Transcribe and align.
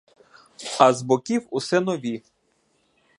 А 0.79 0.93
з 0.93 1.01
боків 1.01 1.47
усе 1.49 1.79
нові. 1.79 2.23